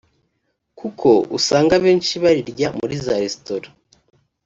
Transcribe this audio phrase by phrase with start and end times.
[0.79, 1.07] kuko
[1.37, 3.67] usanga abenshi barirya muri za resitora